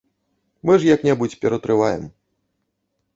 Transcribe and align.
Мы 0.69 0.77
ж 0.83 0.87
як-небудзь 0.95 1.35
ператрываем. 1.43 2.09